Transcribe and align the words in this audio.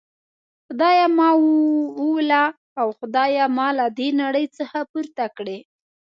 خدایه 0.65 1.07
ما 1.17 1.29
ووله 1.99 2.43
او 2.79 2.87
خدایه 2.99 3.45
ما 3.57 3.67
له 3.79 3.85
دي 3.97 4.09
نړۍ 4.21 4.45
څخه 4.57 4.79
پورته 4.91 5.25
کړي. 5.37 5.57